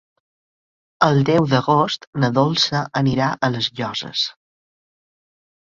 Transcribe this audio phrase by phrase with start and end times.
[1.07, 4.29] El deu d'agost na Dolça anirà a les Llosses.